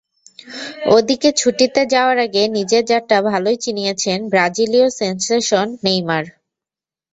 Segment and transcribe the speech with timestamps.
[0.95, 6.23] ওদিকে ছুটিতে যাওয়ার আগে নিজের জাতটা ভালোই চিনিয়েছেন ব্রাজিলীয় সেনসেশন নেইমার।